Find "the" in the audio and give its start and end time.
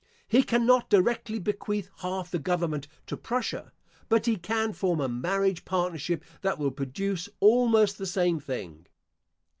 2.31-2.39, 7.99-8.07